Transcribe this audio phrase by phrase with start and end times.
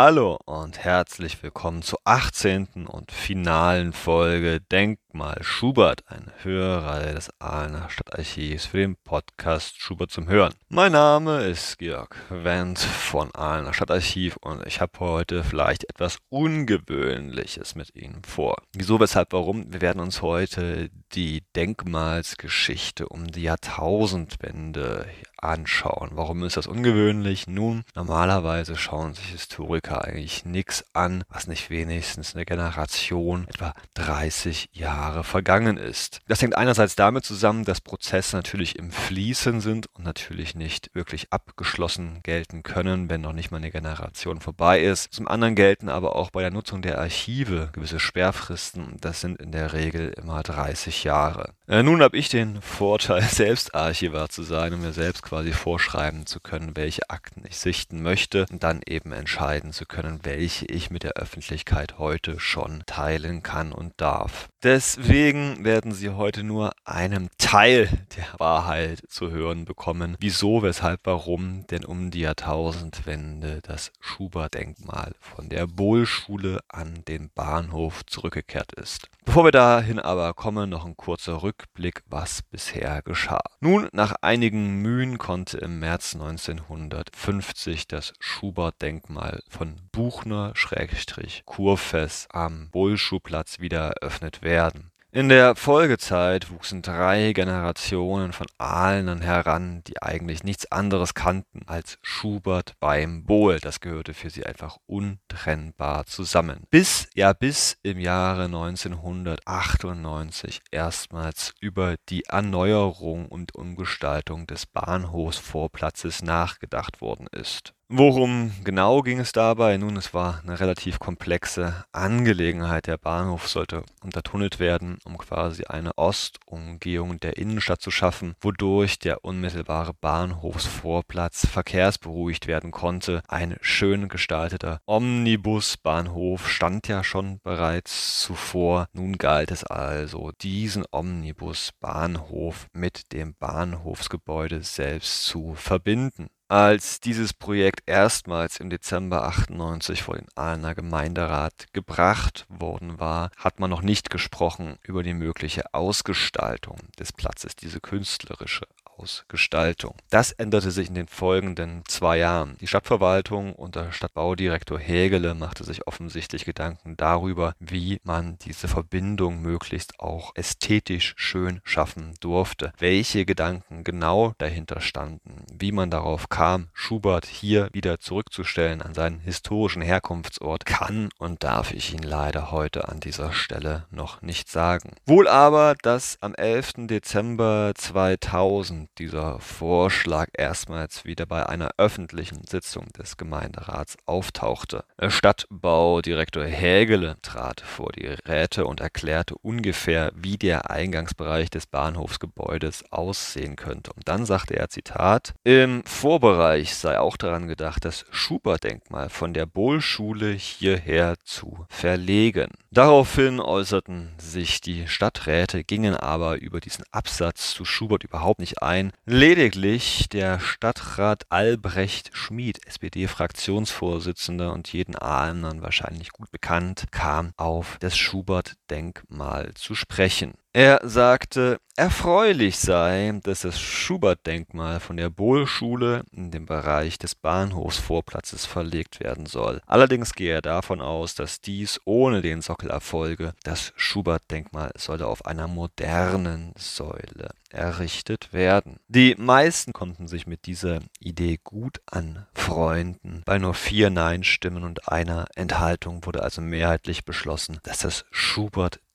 [0.00, 2.86] Hallo und herzlich willkommen zur 18.
[2.86, 10.28] und finalen Folge Denkmal Schubert, eine Hörreihe des Aalener Stadtarchivs für den Podcast Schubert zum
[10.28, 10.54] Hören.
[10.68, 17.74] Mein Name ist Georg Wendt von Aalener Stadtarchiv und ich habe heute vielleicht etwas Ungewöhnliches
[17.74, 18.54] mit Ihnen vor.
[18.72, 19.72] Wieso, weshalb, warum?
[19.72, 25.06] Wir werden uns heute die Denkmalsgeschichte um die Jahrtausendwende
[25.42, 26.10] anschauen.
[26.12, 27.46] Warum ist das ungewöhnlich?
[27.46, 34.70] Nun, normalerweise schauen sich Historiker eigentlich nichts an, was nicht wenigstens eine Generation, etwa 30
[34.72, 36.20] Jahre vergangen ist.
[36.28, 41.32] Das hängt einerseits damit zusammen, dass Prozesse natürlich im Fließen sind und natürlich nicht wirklich
[41.32, 45.12] abgeschlossen gelten können, wenn noch nicht mal eine Generation vorbei ist.
[45.12, 48.96] Zum anderen gelten aber auch bei der Nutzung der Archive gewisse Sperrfristen.
[49.00, 51.54] Das sind in der Regel immer 30 Jahre.
[51.68, 56.24] Äh, nun habe ich den Vorteil, selbst Archivar zu sein und mir selbst quasi vorschreiben
[56.24, 60.90] zu können, welche Akten ich sichten möchte und dann eben entscheiden zu können, welche ich
[60.90, 64.48] mit der Öffentlichkeit heute schon teilen kann und darf.
[64.62, 70.16] Deswegen werden Sie heute nur einen Teil der Wahrheit zu hören bekommen.
[70.18, 78.04] Wieso, weshalb, warum denn um die Jahrtausendwende das Schubert-Denkmal von der Bohlschule an den Bahnhof
[78.06, 79.08] zurückgekehrt ist.
[79.24, 81.57] Bevor wir dahin aber kommen, noch ein kurzer Rückblick,
[82.06, 83.42] was bisher geschah.
[83.60, 93.92] Nun, nach einigen Mühen konnte im März 1950 das Schubert-Denkmal von Buchner-Kurfess am Bohlschuhplatz wieder
[94.00, 94.90] eröffnet werden.
[95.18, 101.98] In der Folgezeit wuchsen drei Generationen von Ahlnern heran, die eigentlich nichts anderes kannten als
[102.02, 103.58] Schubert beim Bohl.
[103.58, 106.62] Das gehörte für sie einfach untrennbar zusammen.
[106.70, 117.00] Bis, ja bis im Jahre 1998 erstmals über die Erneuerung und Umgestaltung des Bahnhofsvorplatzes nachgedacht
[117.00, 117.74] worden ist.
[117.90, 119.78] Worum genau ging es dabei?
[119.78, 122.86] Nun, es war eine relativ komplexe Angelegenheit.
[122.86, 129.24] Der Bahnhof sollte untertunnelt werden, um quasi eine Ostumgehung der Innenstadt zu schaffen, wodurch der
[129.24, 133.22] unmittelbare Bahnhofsvorplatz verkehrsberuhigt werden konnte.
[133.26, 138.88] Ein schön gestalteter Omnibusbahnhof stand ja schon bereits zuvor.
[138.92, 146.28] Nun galt es also, diesen Omnibusbahnhof mit dem Bahnhofsgebäude selbst zu verbinden.
[146.50, 153.60] Als dieses Projekt erstmals im Dezember 98 vor den Aalener Gemeinderat gebracht worden war, hat
[153.60, 158.66] man noch nicht gesprochen über die mögliche Ausgestaltung des Platzes, diese künstlerische
[158.98, 159.94] Ausgestaltung.
[160.10, 162.56] Das änderte sich in den folgenden zwei Jahren.
[162.60, 170.00] Die Stadtverwaltung unter Stadtbaudirektor Hägele machte sich offensichtlich Gedanken darüber, wie man diese Verbindung möglichst
[170.00, 172.72] auch ästhetisch schön schaffen durfte.
[172.78, 179.20] Welche Gedanken genau dahinter standen, wie man darauf kam, Schubert hier wieder zurückzustellen an seinen
[179.20, 184.92] historischen Herkunftsort, kann und darf ich Ihnen leider heute an dieser Stelle noch nicht sagen.
[185.06, 186.88] Wohl aber, dass am 11.
[186.88, 194.84] Dezember 2000 dieser Vorschlag erstmals wieder bei einer öffentlichen Sitzung des Gemeinderats auftauchte.
[195.00, 203.56] Stadtbaudirektor Hägele trat vor die Räte und erklärte ungefähr, wie der Eingangsbereich des Bahnhofsgebäudes aussehen
[203.56, 203.92] könnte.
[203.92, 209.46] Und dann sagte er, Zitat, im Vorbereich sei auch daran gedacht, das Schubert-Denkmal von der
[209.46, 212.50] Bohlschule hierher zu verlegen.
[212.70, 218.77] Daraufhin äußerten sich die Stadträte, gingen aber über diesen Absatz zu Schubert überhaupt nicht ein,
[218.78, 218.92] ein.
[219.06, 227.96] Lediglich der Stadtrat Albrecht Schmid, SPD-Fraktionsvorsitzender und jeden Ahlnern wahrscheinlich gut bekannt, kam auf das
[227.96, 230.34] Schubert-Denkmal zu sprechen.
[230.54, 238.46] Er sagte, erfreulich sei, dass das Schubert-Denkmal von der Bohlschule in den Bereich des Bahnhofsvorplatzes
[238.46, 239.60] verlegt werden soll.
[239.66, 243.34] Allerdings gehe er davon aus, dass dies ohne den Sockel erfolge.
[243.44, 248.80] Das Schubert-Denkmal solle auf einer modernen Säule errichtet werden.
[248.88, 253.22] Die meisten konnten sich mit dieser Idee gut anfreunden.
[253.24, 258.04] Bei nur vier Nein-Stimmen und einer Enthaltung wurde also mehrheitlich beschlossen, dass das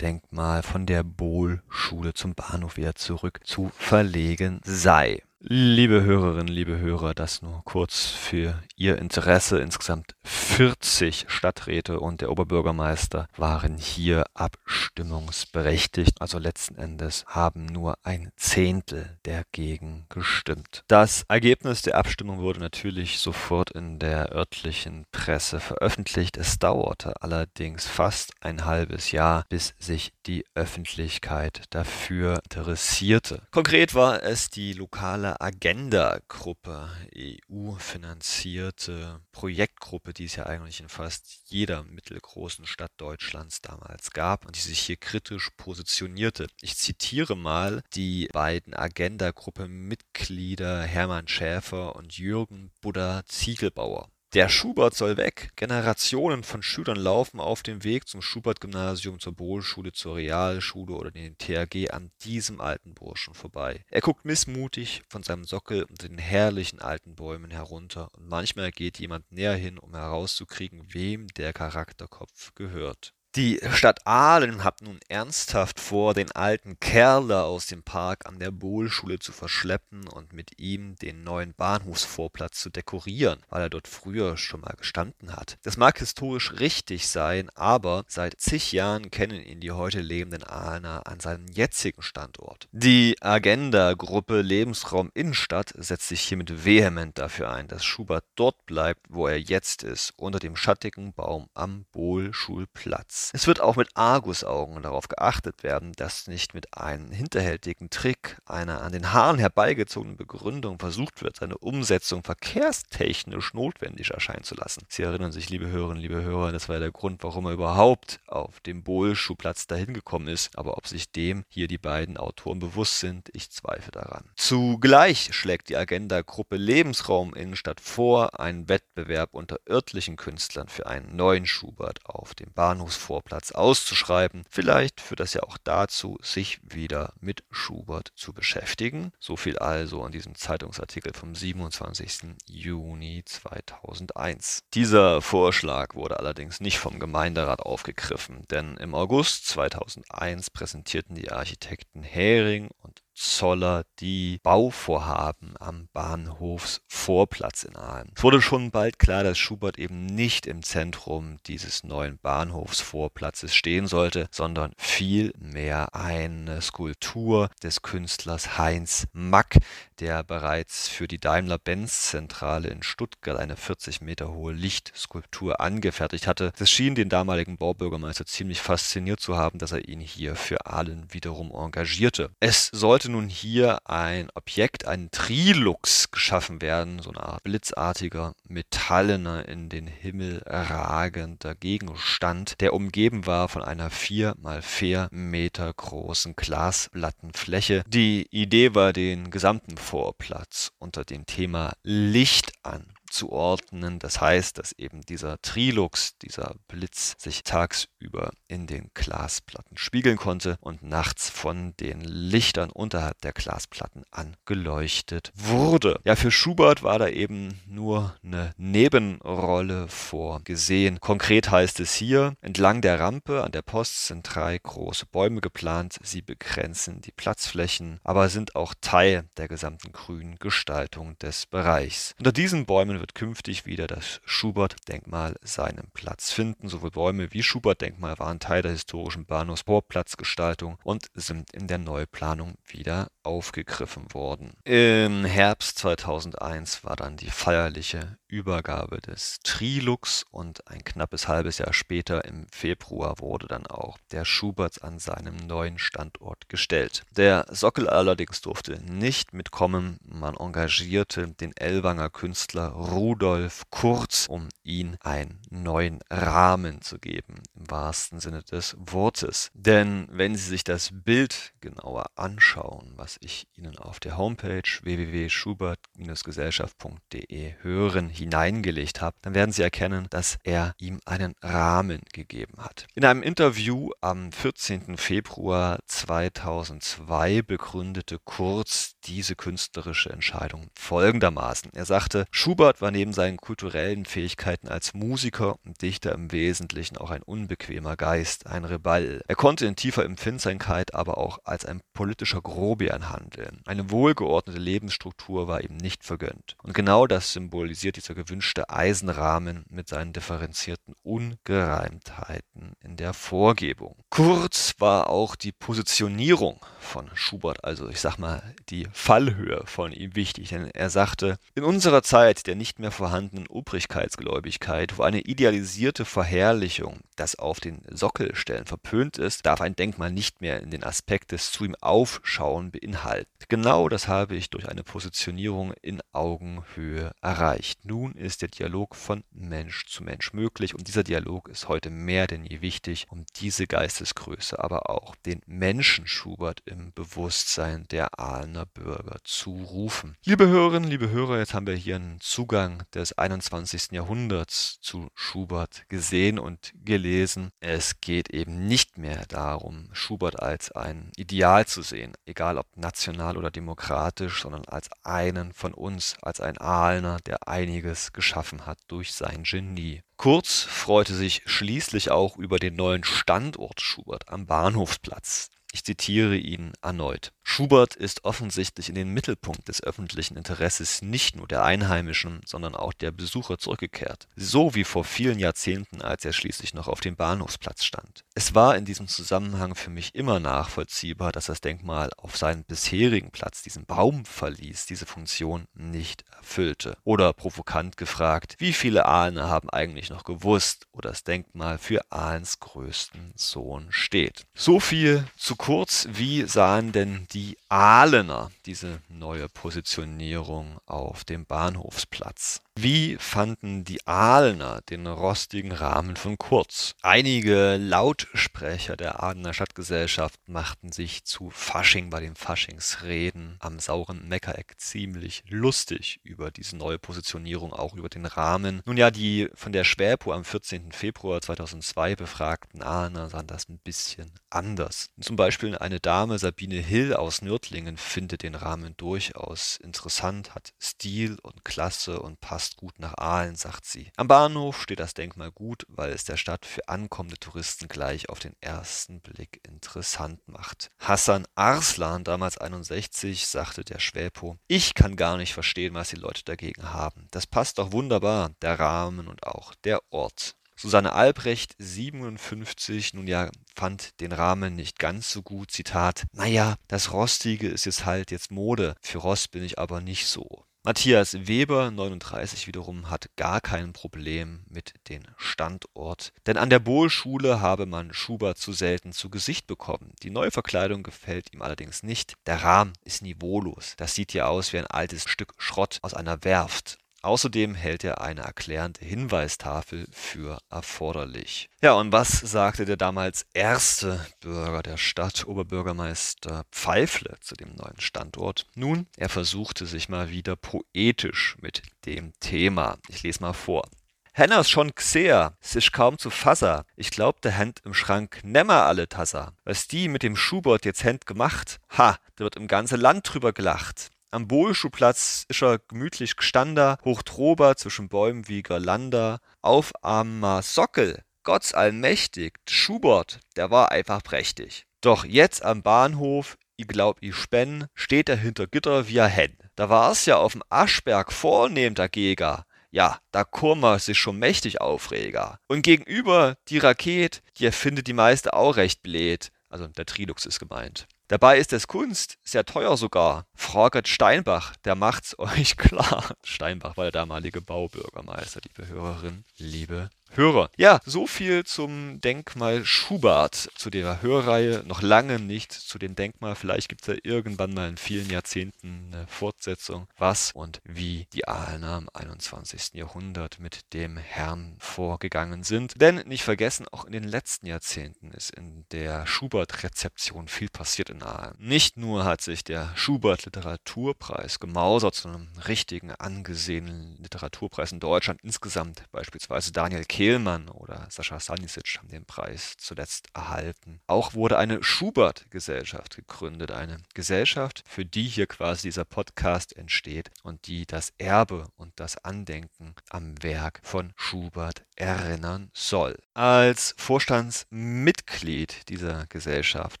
[0.02, 5.22] Schubert-Denkmal von der Bohl-Schule zum Bahnhof wieder zurück zu verlegen sei.
[5.40, 9.60] Liebe Hörerinnen, liebe Hörer, das nur kurz für Ihr Interesse.
[9.60, 16.20] Insgesamt 40 Stadträte und der Oberbürgermeister waren hier abstimmungsberechtigt.
[16.20, 20.84] Also letzten Endes haben nur ein Zehntel dagegen gestimmt.
[20.88, 26.36] Das Ergebnis der Abstimmung wurde natürlich sofort in der örtlichen Presse veröffentlicht.
[26.36, 33.42] Es dauerte allerdings fast ein halbes Jahr, bis sich die Öffentlichkeit dafür interessierte.
[33.50, 41.40] Konkret war es die lokale Agenda-Gruppe, EU-finanzierte Projektgruppe, Bahnhöfe, die es ja eigentlich in fast
[41.46, 46.46] jeder mittelgroßen Stadt Deutschlands damals gab und die sich hier kritisch positionierte.
[46.60, 54.08] Ich zitiere mal die beiden Agenda-Gruppe-Mitglieder Hermann Schäfer und Jürgen Buddha Ziegelbauer.
[54.34, 55.50] Der Schubert soll weg.
[55.56, 61.36] Generationen von Schülern laufen auf dem Weg zum Schubert-Gymnasium, zur Bohlschule, zur Realschule oder den
[61.36, 63.84] THG an diesem alten Burschen vorbei.
[63.90, 68.98] Er guckt missmutig von seinem Sockel unter den herrlichen alten Bäumen herunter und manchmal geht
[68.98, 73.12] jemand näher hin, um herauszukriegen, wem der Charakterkopf gehört.
[73.34, 78.38] Die Stadt Aalen hat nun ernsthaft vor, den alten Kerl da aus dem Park an
[78.38, 83.88] der Bohlschule zu verschleppen und mit ihm den neuen Bahnhofsvorplatz zu dekorieren, weil er dort
[83.88, 85.56] früher schon mal gestanden hat.
[85.62, 91.06] Das mag historisch richtig sein, aber seit zig Jahren kennen ihn die heute lebenden Ahlener
[91.06, 92.68] an seinem jetzigen Standort.
[92.72, 99.26] Die Agenda-Gruppe Lebensraum Innenstadt setzt sich hiermit vehement dafür ein, dass Schubert dort bleibt, wo
[99.26, 103.21] er jetzt ist, unter dem schattigen Baum am Bohlschulplatz.
[103.32, 108.82] Es wird auch mit Argusaugen darauf geachtet werden, dass nicht mit einem hinterhältigen Trick, einer
[108.82, 114.84] an den Haaren herbeigezogenen Begründung versucht wird, seine Umsetzung verkehrstechnisch notwendig erscheinen zu lassen.
[114.88, 118.60] Sie erinnern sich, liebe Hörerinnen, liebe Hörer, das war der Grund, warum er überhaupt auf
[118.60, 120.56] dem Bohlschuhplatz dahin gekommen ist.
[120.58, 124.24] Aber ob sich dem hier die beiden Autoren bewusst sind, ich zweifle daran.
[124.36, 131.46] Zugleich schlägt die Agenda-Gruppe Lebensraum Innenstadt vor, einen Wettbewerb unter örtlichen Künstlern für einen neuen
[131.46, 134.44] Schubert auf dem Bahnhofsvorplatz Vorplatz auszuschreiben.
[134.48, 139.12] Vielleicht führt das ja auch dazu, sich wieder mit Schubert zu beschäftigen.
[139.20, 142.36] So viel also an diesem Zeitungsartikel vom 27.
[142.46, 144.62] Juni 2001.
[144.72, 152.02] Dieser Vorschlag wurde allerdings nicht vom Gemeinderat aufgegriffen, denn im August 2001 präsentierten die Architekten
[152.02, 158.10] Hering und Zoller die Bauvorhaben am Bahnhofsvorplatz in Aalen.
[158.16, 163.86] Es wurde schon bald klar, dass Schubert eben nicht im Zentrum dieses neuen Bahnhofsvorplatzes stehen
[163.86, 169.58] sollte, sondern vielmehr eine Skulptur des Künstlers Heinz Mack,
[170.00, 176.52] der bereits für die Daimler-Benz-Zentrale in Stuttgart eine 40 Meter hohe Lichtskulptur angefertigt hatte.
[176.58, 181.12] Es schien den damaligen Baubürgermeister ziemlich fasziniert zu haben, dass er ihn hier für Aalen
[181.12, 182.30] wiederum engagierte.
[182.40, 189.48] Es sollte nun hier ein Objekt, ein Trilux geschaffen werden, so eine Art blitzartiger, metallener,
[189.48, 196.36] in den Himmel ragender Gegenstand, der umgeben war von einer 4 mal 4 Meter großen
[196.36, 197.84] Glasplattenfläche.
[197.86, 203.98] Die Idee war, den gesamten Vorplatz unter dem Thema Licht an zuordnen.
[203.98, 210.56] Das heißt, dass eben dieser Trilux, dieser Blitz, sich tagsüber in den Glasplatten spiegeln konnte
[210.60, 216.00] und nachts von den Lichtern unterhalb der Glasplatten angeleuchtet wurde.
[216.04, 221.00] Ja, für Schubert war da eben nur eine Nebenrolle vorgesehen.
[221.00, 225.98] Konkret heißt es hier, entlang der Rampe an der Post sind drei große Bäume geplant.
[226.02, 232.14] Sie begrenzen die Platzflächen, aber sind auch Teil der gesamten grünen Gestaltung des Bereichs.
[232.18, 236.68] Unter diesen Bäumen wird künftig wieder das Schubert-Denkmal seinen Platz finden.
[236.68, 243.08] Sowohl Bäume wie Schubert-Denkmal waren Teil der historischen Bahnhofsvorplatzgestaltung und sind in der Neuplanung wieder
[243.24, 244.52] aufgegriffen worden.
[244.64, 251.74] Im Herbst 2001 war dann die feierliche Übergabe des Trilux und ein knappes halbes Jahr
[251.74, 257.04] später im Februar wurde dann auch der Schubert an seinem neuen Standort gestellt.
[257.10, 259.98] Der Sockel allerdings durfte nicht mitkommen.
[260.02, 267.70] Man engagierte den Elwanger Künstler Rudolf Kurz, um ihn einen neuen Rahmen zu geben, im
[267.70, 269.50] wahrsten Sinne des Wortes.
[269.52, 277.54] Denn wenn Sie sich das Bild genauer anschauen, was ich Ihnen auf der Homepage www.schubert-gesellschaft.de
[277.62, 282.86] hören hineingelegt habe, dann werden Sie erkennen, dass er ihm einen Rahmen gegeben hat.
[282.94, 284.96] In einem Interview am 14.
[284.96, 291.72] Februar 2002 begründete Kurz diese künstlerische Entscheidung folgendermaßen.
[291.74, 297.10] Er sagte, Schubert war neben seinen kulturellen Fähigkeiten als Musiker und Dichter im Wesentlichen auch
[297.10, 299.22] ein unbequemer Geist, ein Rebell.
[299.26, 303.62] Er konnte in tiefer Empfindsamkeit aber auch als ein politischer Grobian handeln.
[303.66, 306.56] Eine wohlgeordnete Lebensstruktur war ihm nicht vergönnt.
[306.62, 313.96] Und genau das symbolisiert dieser gewünschte Eisenrahmen mit seinen differenzierten Ungereimtheiten in der Vorgebung.
[314.10, 320.14] Kurz war auch die Positionierung von Schubert, also ich sag mal die Fallhöhe von ihm
[320.14, 326.04] wichtig, denn er sagte, in unserer Zeit der nicht mehr vorhandenen Obrigkeitsgläubigkeit, wo eine idealisierte
[326.04, 331.32] Verherrlichung, das auf den Sockelstellen verpönt ist, darf ein Denkmal nicht mehr in den Aspekt
[331.32, 333.30] des zu ihm Aufschauen beinhalten.
[333.48, 337.84] Genau das habe ich durch eine Positionierung in Augenhöhe erreicht.
[337.84, 342.26] Nun ist der Dialog von Mensch zu Mensch möglich und dieser Dialog ist heute mehr
[342.26, 348.66] denn je wichtig, um diese Geistesgröße, aber auch den Menschen Schubert im Bewusstsein der Ahlener
[348.66, 348.81] Bürger
[349.24, 350.16] zu rufen.
[350.24, 353.92] Liebe Hörerinnen, liebe Hörer, jetzt haben wir hier einen Zugang des 21.
[353.92, 357.50] Jahrhunderts zu Schubert gesehen und gelesen.
[357.60, 363.36] Es geht eben nicht mehr darum, Schubert als ein Ideal zu sehen, egal ob national
[363.36, 369.12] oder demokratisch, sondern als einen von uns, als ein Ahlener, der einiges geschaffen hat durch
[369.12, 370.02] sein Genie.
[370.16, 375.50] Kurz freute sich schließlich auch über den neuen Standort Schubert am Bahnhofsplatz.
[375.74, 377.32] Ich zitiere ihn erneut.
[377.44, 382.92] Schubert ist offensichtlich in den Mittelpunkt des öffentlichen Interesses nicht nur der Einheimischen, sondern auch
[382.92, 384.28] der Besucher zurückgekehrt.
[384.36, 388.24] So wie vor vielen Jahrzehnten, als er schließlich noch auf dem Bahnhofsplatz stand.
[388.34, 393.30] Es war in diesem Zusammenhang für mich immer nachvollziehbar, dass das Denkmal auf seinen bisherigen
[393.30, 396.96] Platz, diesen Baum verließ, diese Funktion nicht erfüllte.
[397.04, 402.60] Oder provokant gefragt, wie viele Ahlener haben eigentlich noch gewusst, wo das Denkmal für Ahlens
[402.60, 404.46] größten Sohn steht.
[404.54, 412.60] So viel zu kurz, wie sahen denn die Ahlener diese neue Positionierung auf dem Bahnhofsplatz?
[412.78, 416.94] Wie fanden die Ahlener den rostigen Rahmen von Kurz?
[417.02, 424.72] Einige Lautsprecher der Ahlener Stadtgesellschaft machten sich zu Fasching bei den Faschingsreden am sauren Meckereck
[424.78, 428.80] ziemlich lustig über diese neue Positionierung, auch über den Rahmen.
[428.86, 430.92] Nun ja, die von der Schwäpo am 14.
[430.92, 435.10] Februar 2002 befragten Ahlener sahen das ein bisschen anders.
[435.20, 441.36] Zum Beispiel eine Dame, Sabine Hill aus Nördlingen, findet den Rahmen durchaus interessant, hat Stil
[441.42, 444.12] und Klasse und passt passt gut nach Aalen, sagt sie.
[444.16, 448.38] Am Bahnhof steht das Denkmal gut, weil es der Stadt für ankommende Touristen gleich auf
[448.38, 450.88] den ersten Blick interessant macht.
[451.00, 456.44] Hassan Arslan, damals 61, sagte der Schwäpo, ich kann gar nicht verstehen, was die Leute
[456.44, 457.26] dagegen haben.
[457.32, 460.54] Das passt doch wunderbar, der Rahmen und auch der Ort.
[460.76, 465.72] Susanne Albrecht, 57, nun ja, fand den Rahmen nicht ganz so gut.
[465.72, 468.94] Zitat, naja, das Rostige ist jetzt halt jetzt Mode.
[469.00, 470.64] Für Rost bin ich aber nicht so.
[470.84, 477.60] Matthias Weber, 39 wiederum, hat gar kein Problem mit dem Standort, denn an der Bohlschule
[477.60, 480.12] habe man Schubert zu selten zu Gesicht bekommen.
[480.24, 482.34] Die neue Verkleidung gefällt ihm allerdings nicht.
[482.46, 483.94] Der Rahmen ist niveaulos.
[483.96, 486.98] Das sieht ja aus wie ein altes Stück Schrott aus einer Werft.
[487.22, 491.70] Außerdem hält er eine erklärende Hinweistafel für erforderlich.
[491.80, 498.00] Ja, und was sagte der damals erste Bürger der Stadt, Oberbürgermeister Pfeifle, zu dem neuen
[498.00, 498.66] Standort?
[498.74, 502.98] Nun, er versuchte sich mal wieder poetisch mit dem Thema.
[503.08, 503.88] Ich lese mal vor.
[504.34, 506.86] Henners schon gseh, sich kaum zu fasser.
[506.96, 509.52] Ich glaub, der Hand im Schrank nimmer alle Tasser.
[509.64, 511.80] Was die mit dem Schubert jetzt händ gemacht?
[511.98, 514.10] Ha, da wird im ganze Land drüber gelacht.
[514.34, 521.74] Am Bohlschuhplatz ist er gemütlich gestander, hochtrober zwischen Bäumen wie Girlander, auf am Sockel, Gott
[521.74, 524.86] allmächtig, Schubert, der war einfach prächtig.
[525.02, 529.54] Doch jetzt am Bahnhof, ich glaub, ich spenn, steht er hinter Gitter wie a Hen.
[529.76, 532.62] Da war's ja auf'm Aschberg vornehm dagegen.
[532.90, 535.58] Ja, da kummer sich schon mächtig Aufreger.
[535.68, 539.50] Und gegenüber die Raket, die erfindet die meiste auch recht blöd.
[539.68, 541.06] Also der Trilux ist gemeint.
[541.32, 543.46] Dabei ist es Kunst, sehr teuer sogar.
[543.54, 546.34] Fraget Steinbach, der macht's euch klar.
[546.44, 550.70] Steinbach war der damalige Baubürgermeister, liebe Hörerinnen, liebe Hörer.
[550.78, 554.82] Ja, so viel zum Denkmal Schubert, zu der Hörreihe.
[554.86, 556.54] Noch lange nicht zu dem Denkmal.
[556.54, 561.46] Vielleicht gibt es ja irgendwann mal in vielen Jahrzehnten eine Fortsetzung, was und wie die
[561.46, 562.94] Aalener im 21.
[562.94, 566.00] Jahrhundert mit dem Herrn vorgegangen sind.
[566.00, 571.22] Denn nicht vergessen, auch in den letzten Jahrzehnten ist in der Schubert-Rezeption viel passiert in
[571.22, 571.56] Aalen.
[571.58, 579.04] Nicht nur hat sich der Schubert-Literaturpreis gemausert zu einem richtigen, angesehenen Literaturpreis in Deutschland insgesamt,
[579.12, 584.00] beispielsweise Daniel Kehl Kehlmann oder Sascha Stanisic haben den Preis zuletzt erhalten.
[584.06, 590.68] Auch wurde eine Schubert-Gesellschaft gegründet, eine Gesellschaft, für die hier quasi dieser Podcast entsteht und
[590.68, 596.16] die das Erbe und das Andenken am Werk von Schubert erinnern soll.
[596.34, 600.00] Als Vorstandsmitglied dieser Gesellschaft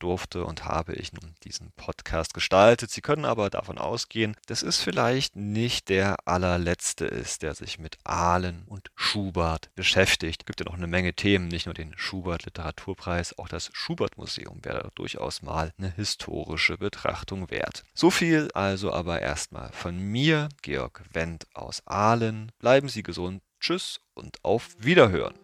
[0.00, 2.90] durfte und habe ich nun diesen Podcast gestaltet.
[2.90, 7.98] Sie können aber davon ausgehen, dass es vielleicht nicht der allerletzte ist, der sich mit
[8.02, 10.46] Ahlen und Schubert beschäftigt beschäftigt.
[10.46, 14.64] Gibt ja noch eine Menge Themen, nicht nur den Schubert Literaturpreis, auch das Schubert Museum
[14.64, 17.84] wäre durchaus mal eine historische Betrachtung wert.
[17.94, 22.52] So viel also aber erstmal von mir, Georg Wendt aus Aalen.
[22.58, 23.42] Bleiben Sie gesund.
[23.60, 25.34] Tschüss und auf Wiederhören.